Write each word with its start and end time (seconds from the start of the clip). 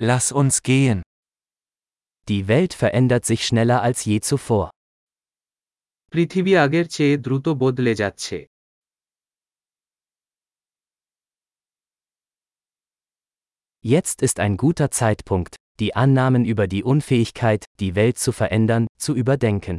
Lass 0.00 0.30
uns 0.30 0.62
gehen. 0.62 1.02
Die 2.28 2.46
Welt 2.46 2.72
verändert 2.72 3.24
sich 3.24 3.44
schneller 3.44 3.82
als 3.82 4.04
je 4.04 4.20
zuvor. 4.20 4.70
পৃথিবী 6.12 6.52
আগের 6.64 6.86
চেয়ে 6.94 7.14
দ্রুত 7.24 7.46
বদলে 7.62 7.92
যাচ্ছে 7.94 8.38
Jetzt 13.84 14.18
ist 14.22 14.38
ein 14.44 14.54
guter 14.64 14.88
Zeitpunkt, 15.00 15.52
die 15.80 15.92
Annahmen 16.04 16.42
über 16.44 16.66
die 16.74 16.82
Unfähigkeit, 16.92 17.62
die 17.80 17.92
Welt 17.94 18.16
zu 18.24 18.30
verändern, 18.40 18.84
zu 19.04 19.10
überdenken. 19.22 19.76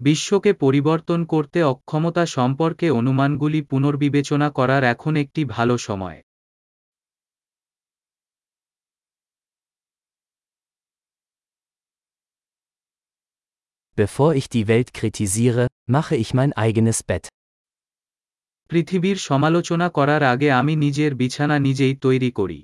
বিশ্বকে 0.00 0.52
পরিবর্তন 0.54 1.20
করতে 1.24 1.58
অক্ষমতা 1.64 2.24
সম্পর্কে 2.36 2.86
অনুমানগুলি 2.90 3.60
পুনর্বিবেচনা 3.62 4.48
করার 4.50 4.82
এখন 4.84 5.12
একটি 5.16 5.42
ভালো 5.44 5.76
সময় 5.88 6.18
Bevor 13.97 14.31
ich 14.39 14.47
die 14.49 14.67
Welt 14.67 14.89
kritisiere, 14.93 15.67
mache 15.85 16.15
ich 16.15 16.33
mein 16.33 16.51
eigenes 16.63 16.99
Bett. 17.09 17.25
পৃথিবীর 18.69 19.17
সমালোচনা 19.29 19.87
করার 19.97 20.23
আগে 20.33 20.49
আমি 20.59 20.73
নিজের 20.75 21.11
বিছানা 21.21 21.57
নিজেই 21.67 21.93
তৈরি 22.05 22.31
করি 22.39 22.59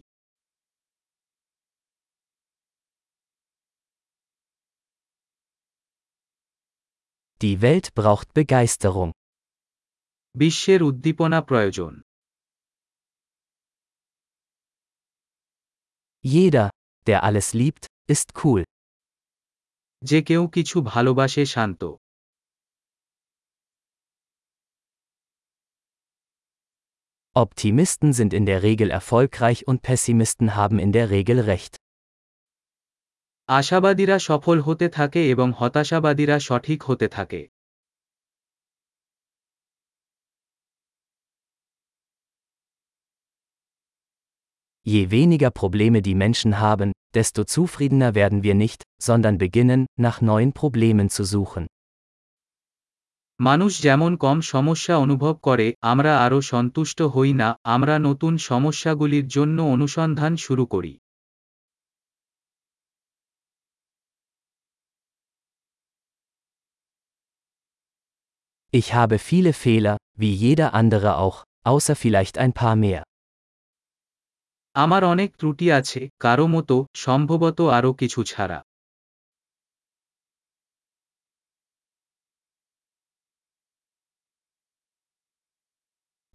Die 7.41 7.57
Welt 7.61 7.87
braucht 7.99 8.27
Begeisterung. 8.39 9.11
বিশ্বের 10.35 10.79
উদ্দীপনা 10.89 11.39
প্রয়োজন 11.49 11.93
Jeder, 16.23 16.67
der 17.07 17.19
alles 17.27 17.47
liebt, 17.53 17.83
ist 18.13 18.29
cool. 18.43 18.61
যে 20.03 20.19
কেউ 20.21 20.41
কিছু 20.47 20.77
ভালোবাসে 20.91 21.43
শান্ত 21.45 21.81
Optimisten 27.35 28.09
sind 28.13 28.33
in 28.33 28.45
der 28.45 28.59
Regel 28.63 28.89
erfolgreich 28.89 29.59
und 29.67 29.81
Pessimisten 29.81 30.47
haben 30.55 30.77
in 30.79 30.91
der 30.91 31.09
Regel 31.09 31.39
recht. 31.51 31.73
আশাবাদীরা 33.49 34.17
সফল 34.19 34.57
হতে 34.61 34.87
থাকে 34.89 35.21
এবং 35.29 35.47
হতাশাবাদীরা 35.59 36.37
সঠিক 36.39 36.79
হতে 36.83 37.07
থাকে 37.07 37.41
Je 44.85 45.01
weniger 45.11 45.51
Probleme 45.51 46.01
die 46.01 46.15
Menschen 46.15 46.59
haben, 46.59 46.91
desto 47.13 47.43
zufriedener 47.43 48.15
werden 48.15 48.43
wir 48.43 48.55
nicht, 48.55 48.83
sondern 49.01 49.37
beginnen, 49.37 49.85
nach 50.05 50.21
neuen 50.21 50.51
Problemen 50.53 51.09
zu 51.09 51.23
suchen. 51.23 51.65
মানুষ 53.39 53.71
যেমন 53.81 54.11
কম 54.15 54.37
সমস্যা 54.53 54.93
অনুভব 54.97 55.35
করে 55.47 55.67
আমরা 55.81 56.11
আরও 56.25 56.39
সন্তুষ্ট 56.53 56.99
হই 57.15 57.31
না 57.33 57.49
আমরা 57.63 57.95
নতুন 57.99 58.33
সমস্যাগুলির 58.49 59.27
জন্য 59.27 59.57
অনুসন্ধান 59.75 60.33
শুরু 60.45 60.65
করি 60.65 60.93
Ich 68.73 68.93
habe 68.93 69.17
viele 69.29 69.53
Fehler, 69.63 69.95
wie 70.21 70.33
jeder 70.45 70.67
andere 70.81 71.17
auch, 71.17 71.37
außer 71.71 71.95
vielleicht 71.95 72.35
ein 72.37 72.53
paar 72.53 72.75
mehr. 72.75 73.01
আমার 74.76 75.02
অনেক 75.04 75.30
ত্রুটি 75.38 75.66
আছে 75.70 76.00
কারও 76.20 76.46
মতো 76.46 76.76
সম্ভবত 76.96 77.58
আরও 77.76 77.90
কিছু 77.92 78.20
ছাড়া 78.24 78.58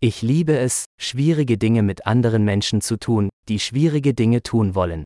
Ich 0.01 0.17
liebe 0.21 0.55
es, 0.57 0.75
schwierige 0.97 1.57
Dinge 1.57 1.81
mit 1.81 1.99
anderen 2.07 2.43
Menschen 2.45 2.79
zu 2.79 2.95
tun, 2.97 3.23
die 3.49 3.59
schwierige 3.59 4.13
Dinge 4.13 4.39
tun 4.41 4.67
wollen. 4.75 5.01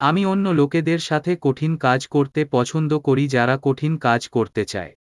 আমি 0.00 0.22
অন্য 0.26 0.46
লোকেদের 0.50 1.00
সাথে 1.00 1.32
কঠিন 1.40 1.72
কাজ 1.76 2.00
করতে 2.06 2.40
পছন্দ 2.50 2.90
করি 2.98 3.24
যারা 3.28 3.54
কঠিন 3.62 3.92
কাজ 3.98 4.22
করতে 4.28 4.62
চায় 4.64 4.92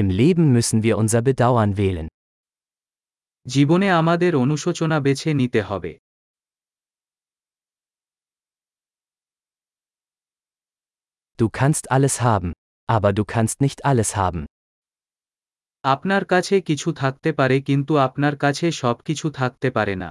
Im 0.00 0.08
Leben 0.20 0.46
müssen 0.56 0.78
wir 0.82 0.94
unser 1.02 1.22
Bedauern 1.28 1.72
wählen. 1.76 2.08
জীবনে 3.46 3.88
আমাদের 4.00 4.32
অনুশোচনা 4.44 4.96
বেছে 5.06 5.30
নিতে 5.40 5.60
হবে 5.68 5.92
Du 11.38 11.46
kannst 11.50 11.84
alles 11.90 12.14
haben, 12.28 12.50
aber 12.88 13.10
du 13.18 13.24
kannst 13.34 13.56
nicht 13.64 13.80
alles 13.90 14.10
haben. 14.22 14.42
আপনার 15.84 16.22
কাছে 16.32 16.56
কিছু 16.68 16.88
থাকতে 16.92 17.30
পারে 17.32 17.56
কিন্তু 17.68 17.92
আপনার 18.06 18.34
কাছে 18.36 18.66
সবকিছু 18.82 19.26
থাকতে 19.30 19.68
পারে 19.70 19.94
না 20.02 20.10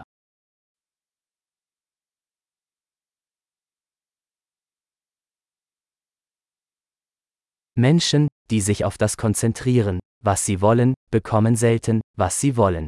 Menschen, 7.78 8.24
die 8.52 8.62
sich 8.62 8.80
auf 8.86 8.98
das 8.98 9.14
konzentrieren, 9.18 10.00
was 10.28 10.40
sie 10.46 10.62
wollen, 10.62 10.92
bekommen 11.12 11.56
selten, 11.56 11.98
was 12.22 12.34
sie 12.42 12.54
wollen. 12.62 12.88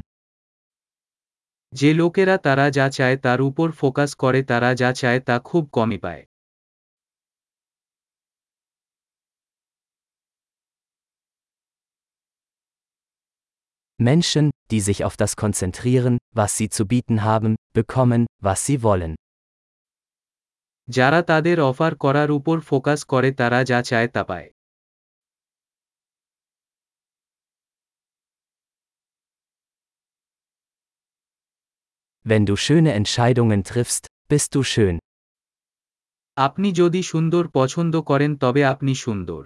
যে 1.73 1.89
লোকেরা 1.93 2.35
তারা 2.37 2.65
যা 2.71 2.87
চায় 2.89 3.17
তার 3.17 3.39
উপর 3.41 3.67
ফোকাস 3.71 4.11
করে 4.15 4.41
তারা 4.43 4.69
যা 4.75 4.89
চায় 4.93 5.19
তা 5.19 5.35
খুব 5.39 5.63
কমই 5.71 5.97
পায় 5.97 6.23
Menschen, 13.99 14.49
die 14.71 14.81
sich 14.81 14.99
auf 15.05 15.15
das 15.17 15.35
konzentrieren, 15.35 16.17
was 16.31 16.57
sie 16.57 16.69
zu 16.69 16.83
bieten 16.87 17.23
haben, 17.23 17.55
bekommen, 17.73 18.21
was 18.41 18.59
sie 18.65 18.83
wollen. 18.83 19.13
যারা 20.87 21.21
তাদের 21.21 21.57
অফার 21.61 21.93
করার 21.95 22.29
উপর 22.31 22.59
ফোকাস 22.59 22.99
করে 23.05 23.29
তারা 23.31 23.59
যা 23.63 23.79
চায় 23.81 24.07
তা 24.07 24.23
পায় 24.23 24.49
Wenn 32.25 32.45
du 32.45 32.55
schöne 32.57 32.91
Entscheidungen 32.93 33.63
triffst, 33.63 34.03
bist 34.29 34.49
du 34.55 34.61
schön. 34.63 34.97
আপনি 36.37 36.67
যদি 36.71 37.01
সুন্দর 37.03 37.43
পছন্দ 37.53 37.93
করেন 38.01 38.31
তবে 38.43 38.61
আপনি 38.73 38.93
সুন্দর 39.05 39.41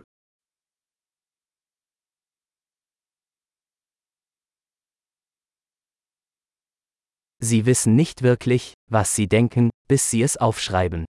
Sie 7.42 7.62
wissen 7.66 7.94
nicht 7.96 8.18
wirklich, 8.22 8.64
was 8.92 9.08
sie 9.16 9.28
denken, 9.28 9.66
bis 9.90 10.02
sie 10.10 10.22
es 10.28 10.34
aufschreiben. 10.48 11.02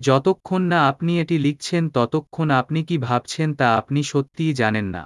যতক্ষণ 0.00 0.62
না 0.62 0.78
আপনি 0.88 1.12
এটি 1.20 1.36
লিখছেন 1.38 1.82
ততক্ষণ 1.88 2.48
আপনি 2.50 2.80
কি 2.88 2.96
ভাবছেন 2.98 3.48
তা 3.54 3.66
আপনি 3.76 4.00
সত্যিই 4.02 4.54
জানেন 4.54 4.86
না 4.86 5.02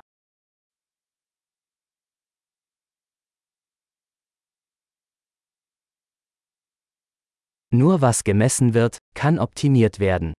Nur 7.72 7.94
was 8.00 8.18
gemessen 8.24 8.68
wird, 8.74 8.94
kann 9.14 9.34
optimiert 9.38 9.96
werden. 10.00 10.30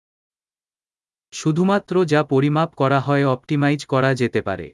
শুধুমাত্র 1.34 1.94
যা 2.06 2.22
পরিমাপ 2.24 2.70
করা 2.76 3.00
হয় 3.00 3.24
অপটিমাইজ 3.26 3.80
করা 3.86 4.12
যেতে 4.14 4.42
পারে 4.42 4.68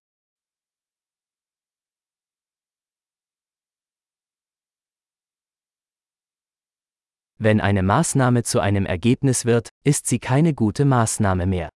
Wenn 7.40 7.60
eine 7.62 7.84
Maßnahme 7.84 8.42
zu 8.44 8.58
einem 8.62 8.86
Ergebnis 8.86 9.40
wird, 9.46 9.66
ist 9.84 10.04
sie 10.08 10.20
keine 10.20 10.52
gute 10.54 10.84
Maßnahme 10.86 11.46
mehr. 11.46 11.70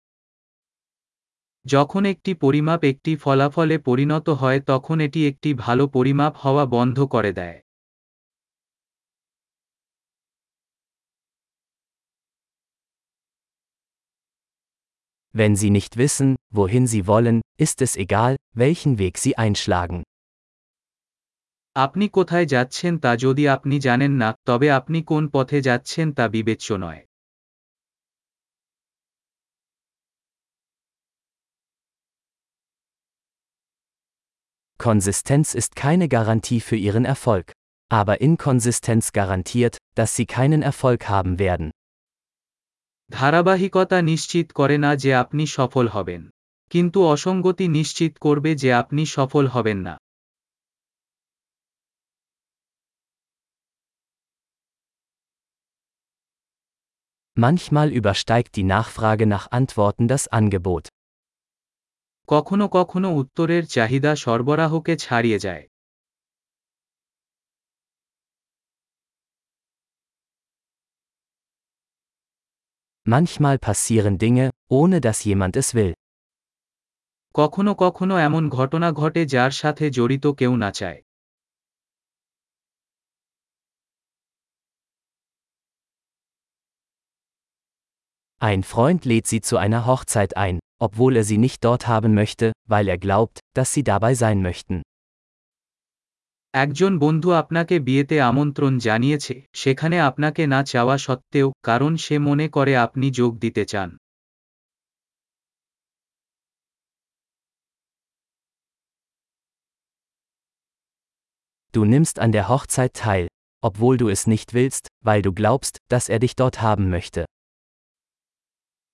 যখন 1.66 2.06
একটি 2.06 2.32
পরিমাপ 2.34 2.82
একটি 2.84 3.12
ফলাফলে 3.16 3.76
পরিণত 3.80 4.28
হয় 4.42 4.60
তখন 4.62 4.98
এটি 5.00 5.20
একটি 5.28 5.50
ভালো 5.54 5.84
পরিমাপ 5.88 6.34
হওয়া 6.36 6.64
বন্ধ 6.66 6.98
করে 7.06 7.32
দেয় 7.34 7.58
Wenn 15.34 15.56
sie 15.56 15.70
nicht 15.70 15.98
wissen, 15.98 16.36
wohin 16.50 16.88
sie 16.88 17.08
wollen, 17.08 17.42
ist 17.58 17.82
es 17.82 17.96
egal, 17.96 18.38
welchen 18.54 18.98
Weg 18.98 19.18
sie 19.18 19.38
einschlagen. 19.38 20.04
আপনি 21.76 22.06
কোথায় 22.18 22.48
যাচ্ছেন 22.54 22.94
তা 23.04 23.12
যদি 23.26 23.44
আপনি 23.56 23.76
জানেন 23.88 24.14
না 24.22 24.30
তবে 24.48 24.68
আপনি 24.80 25.00
কোন 25.12 25.24
পথে 25.36 25.60
যাচ্ছেন 25.68 26.08
তা 26.18 26.26
বিবেচ্য 26.36 26.68
নয় 26.86 27.02
Konsistenz 34.88 35.48
ist 35.56 35.76
keine 35.76 36.08
Garantie 36.08 36.62
für 36.68 36.80
ihren 36.88 37.06
Erfolg. 37.14 37.48
Aber 37.90 38.16
Inkonsistenz 38.22 39.12
garantiert, 39.12 39.76
dass 39.96 40.16
sie 40.16 40.26
keinen 40.26 40.62
Erfolg 40.62 41.10
haben 41.10 41.40
werden. 41.40 41.72
ধারাবাহিকতা 43.13 43.99
নিশ্চিত 44.03 44.47
করে 44.53 44.77
না 44.79 44.91
যে 44.97 45.11
আপনি 45.15 45.45
সফল 45.47 45.87
হবেন 45.89 46.23
কিন্তু 46.71 46.99
অসঙ্গতি 47.07 47.67
নিশ্চিত 47.69 48.13
করবে 48.19 48.51
যে 48.55 48.71
আপনি 48.73 49.03
সফল 49.07 49.45
হবেন 49.47 49.79
না 49.79 49.95
Manchmal 57.37 57.89
übersteigt 57.91 58.57
die 58.57 58.63
Nachfrage 58.65 59.27
nach 59.27 59.47
Antworten 59.51 60.07
das 60.07 60.25
Angebot. 60.31 60.85
কখনো 62.29 62.65
কখনো 62.69 63.09
উত্তরের 63.15 63.65
চাহিদা 63.67 64.13
সরবরাহকে 64.17 64.95
ছাড়িয়ে 64.97 65.39
যায় 65.39 65.65
Manchmal 73.10 73.58
passieren 73.58 74.18
Dinge, 74.18 74.50
ohne 74.70 75.00
dass 75.00 75.24
jemand 75.24 75.56
es 75.56 75.74
will. 75.74 75.94
কখনো 77.34 77.72
কখনো 77.76 78.16
এমন 78.28 78.44
ঘটনা 78.50 78.92
ঘটে 78.92 79.22
যার 79.26 79.52
সাথে 79.52 79.86
জড়িত 79.98 80.26
কেউ 80.40 80.54
না 80.64 80.72
চায় 80.72 81.00
Ein 88.50 88.62
Freund 88.72 89.02
lädt 89.10 89.26
sie 89.32 89.42
zu 89.42 89.56
einer 89.58 89.82
Hochzeit 89.90 90.38
ein, 90.38 90.60
obwohl 90.80 91.16
er 91.16 91.24
sie 91.24 91.40
nicht 91.40 91.64
dort 91.64 91.88
haben 91.88 92.14
möchte, 92.14 92.48
weil 92.72 92.88
er 92.88 93.00
glaubt, 93.06 93.40
dass 93.56 93.74
sie 93.74 93.84
dabei 93.84 94.14
sein 94.14 94.40
möchten. 94.42 94.84
একজন 96.55 96.93
বন্ধু 96.99 97.29
আপনাকে 97.33 97.77
বিয়েতে 97.81 98.17
আমন্ত্রণ 98.21 98.73
জানিয়েছে 98.79 99.35
সেখানে 99.53 99.97
আপনাকে 100.01 100.43
না 100.47 100.61
চাওয়া 100.63 100.97
সত্ত্বেও 100.99 101.49
কারণ 101.63 101.93
সে 101.97 102.17
মনে 102.19 102.47
করে 102.49 102.73
আপনি 102.77 103.07
যোগ 103.11 103.33
দিতে 103.39 103.65
চান 103.67 103.91
Du 111.75 111.83
nimmst 111.85 112.17
an 112.19 112.31
der 112.33 112.47
Hochzeit 112.51 112.93
teil, 112.95 113.27
obwohl 113.63 113.95
du 113.97 114.07
es 114.11 114.23
nicht 114.27 114.49
willst, 114.53 114.85
weil 115.01 115.21
du 115.23 115.31
glaubst, 115.33 115.75
dass 115.89 116.05
er 116.09 116.19
dich 116.19 116.35
dort 116.37 116.57
haben 116.61 116.87
möchte. 116.91 117.23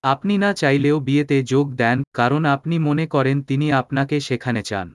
আপনি 0.03 0.33
না 0.37 0.51
চাইলেও 0.53 0.97
বিয়েতে 0.99 1.37
যোগ 1.43 1.67
দেন 1.75 1.97
কারণ 2.13 2.41
আপনি 2.45 2.75
মনে 2.79 3.05
করেন 3.07 3.37
তিনি 3.41 3.67
আপনাকে 3.73 4.15
সেখানে 4.19 4.61
চান 4.63 4.87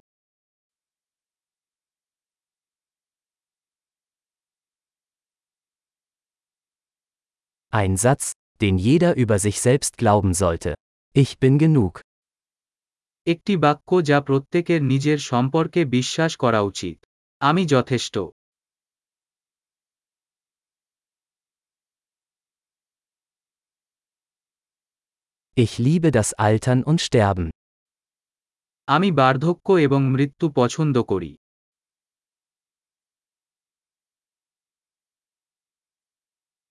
Ein 7.74 7.94
Satz, 7.98 8.34
den 8.62 8.78
jeder 8.78 9.12
über 9.16 9.38
sich 9.40 9.58
selbst 9.62 9.98
glauben 9.98 10.34
sollte. 10.34 10.72
Ich 11.16 11.32
bin 11.40 11.54
genug. 11.60 11.94
একটি 13.28 13.54
বাক্য 13.58 13.90
যা 14.04 14.18
প্রত্যেকের 14.22 14.82
নিজের 14.84 15.20
সম্পর্কে 15.32 15.82
বিশ্বাস 15.86 16.32
করা 16.38 16.60
উচিত 16.62 16.98
আমি 17.42 17.64
যথেষ্ট 17.66 18.16
Ich 25.58 25.74
liebe 25.78 26.10
das 26.12 26.30
Altern 26.48 26.80
und 26.84 27.00
Sterben. 27.02 27.48
আমি 28.88 29.10
বার্ধক্য 29.12 29.68
এবং 29.88 30.02
মৃত্যু 30.08 30.46
পছন্দ 30.56 30.96
করি 31.04 31.32